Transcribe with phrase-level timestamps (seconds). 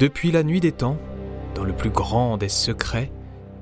[0.00, 0.96] Depuis la nuit des temps,
[1.54, 3.12] dans le plus grand des secrets,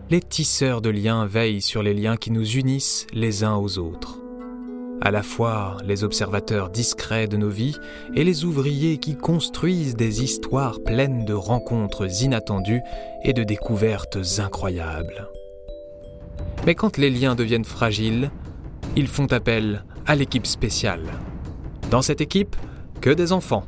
[0.08, 4.20] les tisseurs de liens veillent sur les liens qui nous unissent les uns aux autres.
[5.00, 7.76] À la fois les observateurs discrets de nos vies
[8.14, 12.82] et les ouvriers qui construisent des histoires pleines de rencontres inattendues
[13.24, 15.28] et de découvertes incroyables.
[16.66, 18.30] Mais quand les liens deviennent fragiles,
[18.94, 21.14] ils font appel à l'équipe spéciale.
[21.90, 22.54] Dans cette équipe,
[23.00, 23.64] que des enfants,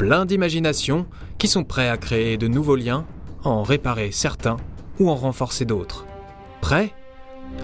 [0.00, 3.06] pleins d'imagination, qui sont prêts à créer de nouveaux liens,
[3.44, 4.56] en réparer certains
[4.98, 6.06] ou en renforcer d'autres.
[6.62, 6.94] Prêts?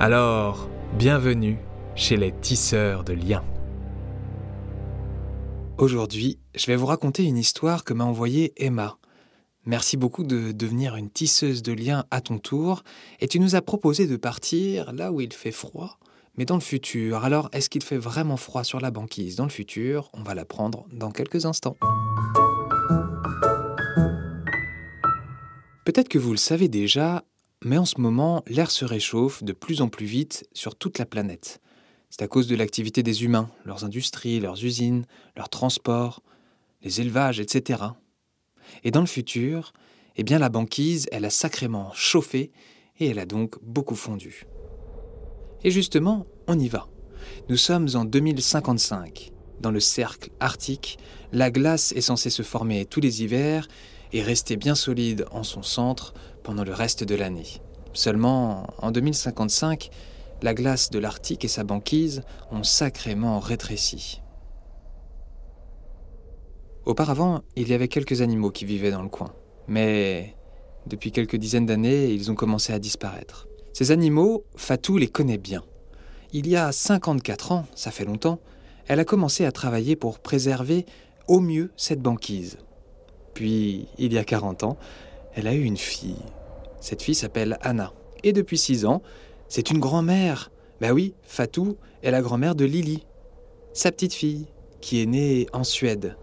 [0.00, 0.68] Alors,
[0.98, 1.56] bienvenue
[1.94, 3.42] chez les tisseurs de liens.
[5.78, 8.98] Aujourd'hui, je vais vous raconter une histoire que m'a envoyée Emma.
[9.64, 12.82] Merci beaucoup de devenir une tisseuse de liens à ton tour,
[13.20, 15.98] et tu nous as proposé de partir là où il fait froid,
[16.36, 17.24] mais dans le futur.
[17.24, 19.36] Alors, est-ce qu'il fait vraiment froid sur la banquise?
[19.36, 21.76] Dans le futur On va l'apprendre dans quelques instants.
[25.84, 27.24] Peut-être que vous le savez déjà,
[27.64, 31.06] mais en ce moment, l'air se réchauffe de plus en plus vite sur toute la
[31.06, 31.60] planète.
[32.10, 36.22] C'est à cause de l'activité des humains, leurs industries, leurs usines, leurs transports,
[36.82, 37.82] les élevages, etc.
[38.84, 39.72] Et dans le futur,
[40.16, 42.50] eh bien la banquise, elle a sacrément chauffé
[42.98, 44.46] et elle a donc beaucoup fondu.
[45.66, 46.86] Et justement, on y va.
[47.48, 49.32] Nous sommes en 2055.
[49.60, 50.96] Dans le cercle arctique,
[51.32, 53.66] la glace est censée se former tous les hivers
[54.12, 56.14] et rester bien solide en son centre
[56.44, 57.60] pendant le reste de l'année.
[57.94, 59.90] Seulement, en 2055,
[60.40, 64.22] la glace de l'Arctique et sa banquise ont sacrément rétréci.
[66.84, 69.34] Auparavant, il y avait quelques animaux qui vivaient dans le coin,
[69.66, 70.36] mais
[70.86, 73.48] depuis quelques dizaines d'années, ils ont commencé à disparaître.
[73.76, 75.62] Ces animaux, Fatou les connaît bien.
[76.32, 78.38] Il y a 54 ans, ça fait longtemps,
[78.86, 80.86] elle a commencé à travailler pour préserver
[81.28, 82.56] au mieux cette banquise.
[83.34, 84.78] Puis, il y a 40 ans,
[85.34, 86.16] elle a eu une fille.
[86.80, 87.92] Cette fille s'appelle Anna.
[88.24, 89.02] Et depuis 6 ans,
[89.46, 90.50] c'est une grand-mère.
[90.80, 93.04] Ben oui, Fatou est la grand-mère de Lily,
[93.74, 94.46] sa petite fille,
[94.80, 96.16] qui est née en Suède.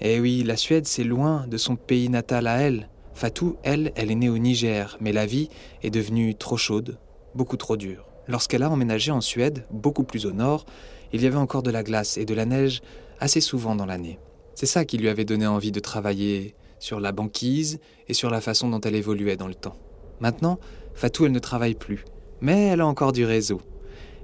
[0.00, 2.88] Eh oui, la Suède, c'est loin de son pays natal à elle.
[3.14, 5.48] Fatou, elle, elle est née au Niger, mais la vie
[5.82, 6.98] est devenue trop chaude,
[7.34, 8.06] beaucoup trop dure.
[8.26, 10.66] Lorsqu'elle a emménagé en Suède, beaucoup plus au nord,
[11.12, 12.82] il y avait encore de la glace et de la neige
[13.20, 14.18] assez souvent dans l'année.
[14.56, 18.40] C'est ça qui lui avait donné envie de travailler sur la banquise et sur la
[18.40, 19.76] façon dont elle évoluait dans le temps.
[20.20, 20.58] Maintenant,
[20.94, 22.04] Fatou, elle ne travaille plus,
[22.40, 23.60] mais elle a encore du réseau.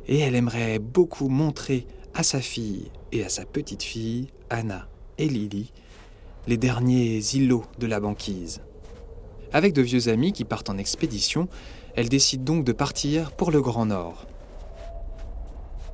[0.09, 5.29] Et elle aimerait beaucoup montrer à sa fille et à sa petite fille, Anna et
[5.29, 5.73] Lily,
[6.49, 8.63] les derniers îlots de la banquise.
[9.53, 11.49] Avec de vieux amis qui partent en expédition,
[11.97, 14.27] elle décide donc de partir pour le Grand Nord.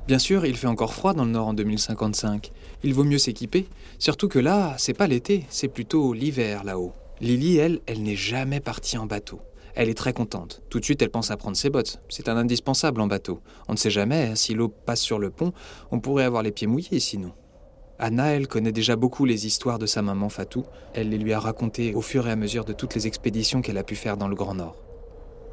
[0.07, 2.51] Bien sûr, il fait encore froid dans le Nord en 2055.
[2.83, 3.67] Il vaut mieux s'équiper,
[3.99, 6.93] surtout que là, c'est pas l'été, c'est plutôt l'hiver là-haut.
[7.19, 9.41] Lily, elle, elle n'est jamais partie en bateau.
[9.75, 10.61] Elle est très contente.
[10.69, 11.99] Tout de suite, elle pense à prendre ses bottes.
[12.09, 13.41] C'est un indispensable en bateau.
[13.67, 15.51] On ne sait jamais, hein, si l'eau passe sur le pont,
[15.91, 17.33] on pourrait avoir les pieds mouillés sinon.
[17.99, 20.63] Anna, elle connaît déjà beaucoup les histoires de sa maman Fatou.
[20.93, 23.77] Elle les lui a racontées au fur et à mesure de toutes les expéditions qu'elle
[23.77, 24.75] a pu faire dans le Grand Nord.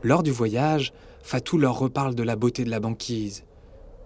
[0.03, 3.45] Lors du voyage, Fatou leur reparle de la beauté de la banquise,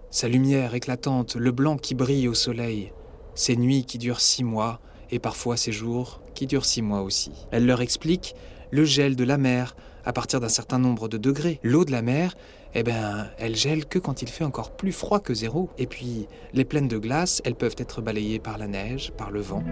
[0.09, 2.93] sa lumière éclatante, le blanc qui brille au soleil,
[3.35, 4.79] ses nuits qui durent six mois,
[5.11, 7.31] et parfois ses jours qui durent six mois aussi.
[7.51, 8.35] Elle leur explique
[8.71, 9.75] le gel de la mer
[10.05, 11.59] à partir d'un certain nombre de degrés.
[11.63, 12.35] L'eau de la mer,
[12.75, 15.69] eh ben, elle gèle que quand il fait encore plus froid que zéro.
[15.77, 19.41] Et puis, les plaines de glace, elles peuvent être balayées par la neige, par le
[19.41, 19.63] vent.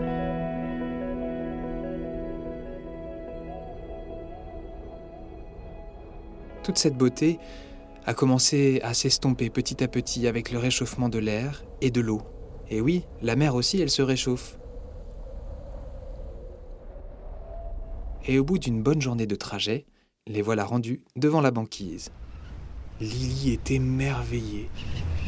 [6.64, 7.40] Toute cette beauté,
[8.08, 12.22] a commencé à s'estomper petit à petit avec le réchauffement de l'air et de l'eau.
[12.70, 14.58] Et oui, la mer aussi, elle se réchauffe.
[18.26, 19.86] Et au bout d'une bonne journée de trajet,
[20.26, 22.10] les voilà rendus devant la banquise.
[23.00, 24.70] Lily était émerveillée.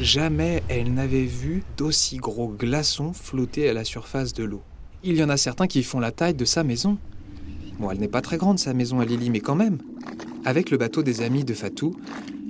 [0.00, 4.62] Jamais elle n'avait vu d'aussi gros glaçons flotter à la surface de l'eau.
[5.04, 6.98] Il y en a certains qui font la taille de sa maison.
[7.78, 9.78] Bon, elle n'est pas très grande sa maison à Lily, mais quand même.
[10.44, 11.94] Avec le bateau des amis de Fatou,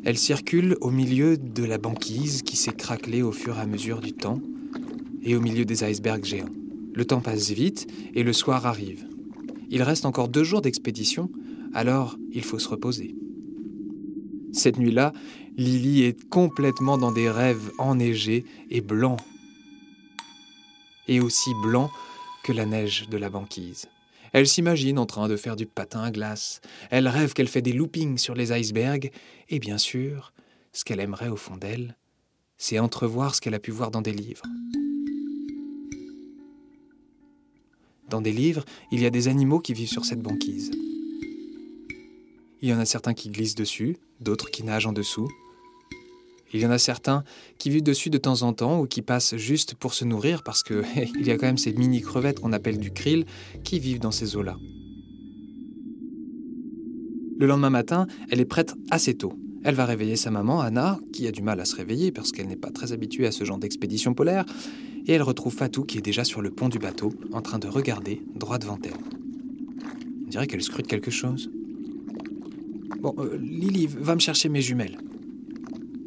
[0.05, 4.01] elle circule au milieu de la banquise qui s'est craquelée au fur et à mesure
[4.01, 4.41] du temps
[5.23, 6.49] et au milieu des icebergs géants.
[6.95, 9.07] Le temps passe vite et le soir arrive.
[9.69, 11.31] Il reste encore deux jours d'expédition,
[11.75, 13.15] alors il faut se reposer.
[14.53, 15.13] Cette nuit-là,
[15.57, 19.21] Lily est complètement dans des rêves enneigés et blancs,
[21.09, 21.91] et aussi blancs
[22.45, 23.87] que la neige de la banquise.
[24.33, 26.61] Elle s'imagine en train de faire du patin à glace.
[26.91, 29.11] Elle rêve qu'elle fait des loopings sur les icebergs.
[29.49, 30.33] Et bien sûr,
[30.73, 31.97] ce qu'elle aimerait au fond d'elle,
[32.57, 34.45] c'est entrevoir ce qu'elle a pu voir dans des livres.
[38.11, 40.73] dans des livres, il y a des animaux qui vivent sur cette banquise.
[42.61, 45.29] Il y en a certains qui glissent dessus, d'autres qui nagent en dessous.
[46.53, 47.23] Il y en a certains
[47.59, 50.63] qui vivent dessus de temps en temps ou qui passent juste pour se nourrir parce
[50.63, 50.83] que
[51.19, 53.25] il y a quand même ces mini crevettes qu'on appelle du krill
[53.65, 54.57] qui vivent dans ces eaux-là.
[57.39, 59.33] Le lendemain matin, elle est prête assez tôt.
[59.63, 62.49] Elle va réveiller sa maman, Anna, qui a du mal à se réveiller parce qu'elle
[62.49, 64.45] n'est pas très habituée à ce genre d'expédition polaire,
[65.07, 67.69] et elle retrouve Fatou qui est déjà sur le pont du bateau, en train de
[67.69, 68.93] regarder droit devant elle.
[70.27, 71.51] On dirait qu'elle scrute quelque chose.
[73.01, 74.99] Bon, euh, Lily, va me chercher mes jumelles.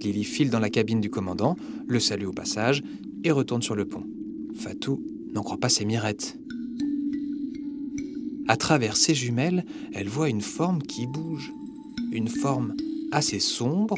[0.01, 1.55] Lily file dans la cabine du commandant,
[1.87, 2.83] le salue au passage
[3.23, 4.05] et retourne sur le pont.
[4.55, 5.03] Fatou
[5.33, 6.37] n'en croit pas ses mirettes.
[8.47, 11.51] À travers ses jumelles, elle voit une forme qui bouge.
[12.11, 12.75] Une forme
[13.11, 13.97] assez sombre,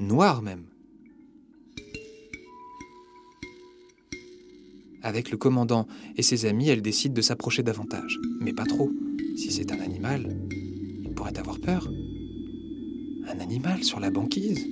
[0.00, 0.62] noire même.
[5.02, 8.20] Avec le commandant et ses amis, elle décide de s'approcher davantage.
[8.40, 8.92] Mais pas trop.
[9.36, 10.36] Si c'est un animal,
[11.02, 11.88] il pourrait avoir peur.
[13.30, 14.66] Un animal sur la banquise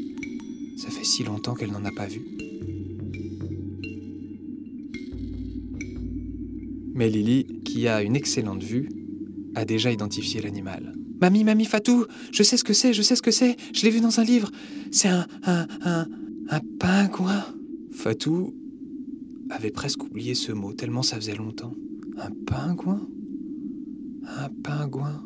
[0.77, 2.23] Ça fait si longtemps qu'elle n'en a pas vu.
[6.95, 8.89] Mais Lily, qui a une excellente vue,
[9.55, 10.95] a déjà identifié l'animal.
[11.21, 13.91] Mamie, mamie Fatou, je sais ce que c'est, je sais ce que c'est, je l'ai
[13.91, 14.51] vu dans un livre.
[14.91, 16.07] C'est un, un, un,
[16.49, 17.45] un pingouin.
[17.93, 18.55] Fatou
[19.51, 21.75] avait presque oublié ce mot, tellement ça faisait longtemps.
[22.19, 23.07] Un pingouin?
[24.39, 25.23] Un pingouin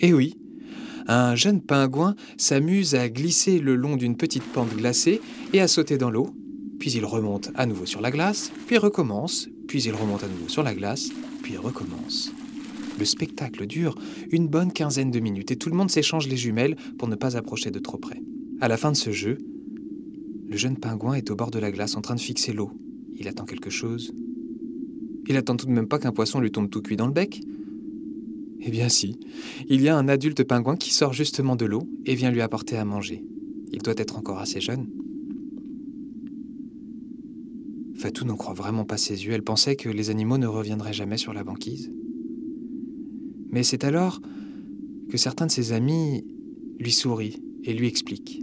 [0.00, 0.34] Eh oui,
[1.08, 5.20] un jeune pingouin s'amuse à glisser le long d'une petite pente glacée
[5.52, 6.30] et à sauter dans l'eau,
[6.78, 10.48] puis il remonte à nouveau sur la glace, puis recommence, puis il remonte à nouveau
[10.48, 11.08] sur la glace,
[11.42, 12.32] puis recommence.
[12.98, 13.94] Le spectacle dure
[14.30, 17.36] une bonne quinzaine de minutes et tout le monde s'échange les jumelles pour ne pas
[17.36, 18.20] approcher de trop près.
[18.60, 19.38] À la fin de ce jeu,
[20.48, 22.70] le jeune pingouin est au bord de la glace en train de fixer l'eau.
[23.16, 24.14] Il attend quelque chose.
[25.28, 27.42] Il attend tout de même pas qu'un poisson lui tombe tout cuit dans le bec.
[28.60, 29.18] Eh bien si,
[29.68, 32.76] il y a un adulte pingouin qui sort justement de l'eau et vient lui apporter
[32.76, 33.24] à manger.
[33.72, 34.88] Il doit être encore assez jeune.
[37.96, 41.16] Fatou n'en croit vraiment pas ses yeux, elle pensait que les animaux ne reviendraient jamais
[41.16, 41.90] sur la banquise.
[43.50, 44.20] Mais c'est alors
[45.08, 46.24] que certains de ses amis
[46.78, 48.42] lui sourient et lui expliquent.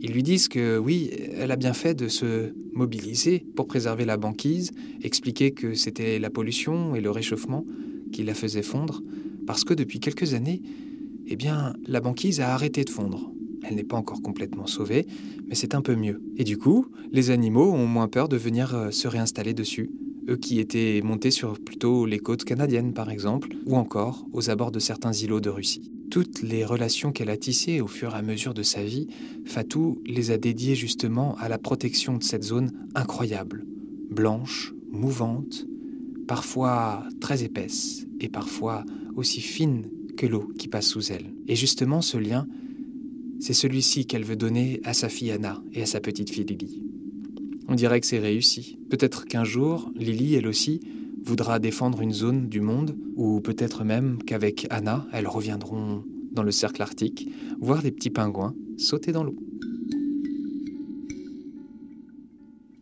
[0.00, 4.16] Ils lui disent que oui, elle a bien fait de se mobiliser pour préserver la
[4.16, 4.72] banquise,
[5.02, 7.64] expliquer que c'était la pollution et le réchauffement
[8.12, 9.02] qui la faisaient fondre,
[9.46, 10.62] parce que depuis quelques années,
[11.26, 13.32] eh bien, la banquise a arrêté de fondre.
[13.64, 15.06] Elle n'est pas encore complètement sauvée,
[15.46, 16.20] mais c'est un peu mieux.
[16.36, 19.90] Et du coup, les animaux ont moins peur de venir euh, se réinstaller dessus,
[20.28, 24.72] eux qui étaient montés sur plutôt les côtes canadiennes par exemple, ou encore aux abords
[24.72, 25.92] de certains îlots de Russie.
[26.10, 29.06] Toutes les relations qu'elle a tissées au fur et à mesure de sa vie,
[29.44, 33.64] Fatou les a dédiées justement à la protection de cette zone incroyable,
[34.10, 35.66] blanche, mouvante,
[36.28, 38.84] parfois très épaisse et parfois
[39.16, 41.32] aussi fine que l'eau qui passe sous elle.
[41.48, 42.46] Et justement ce lien,
[43.40, 46.82] c'est celui-ci qu'elle veut donner à sa fille Anna et à sa petite fille Lily.
[47.68, 48.78] On dirait que c'est réussi.
[48.90, 50.80] Peut-être qu'un jour, Lily, elle aussi,
[51.24, 56.50] voudra défendre une zone du monde, ou peut-être même qu'avec Anna, elles reviendront dans le
[56.50, 57.28] cercle arctique,
[57.60, 59.36] voir des petits pingouins sauter dans l'eau.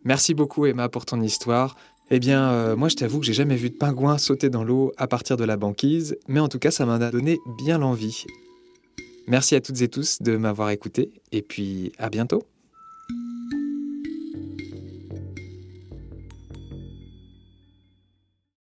[0.03, 1.75] Merci beaucoup Emma pour ton histoire.
[2.13, 4.91] Eh bien, euh, moi je t'avoue que j'ai jamais vu de pingouin sauter dans l'eau
[4.97, 8.25] à partir de la banquise, mais en tout cas ça m'en a donné bien l'envie.
[9.27, 12.43] Merci à toutes et tous de m'avoir écouté, et puis à bientôt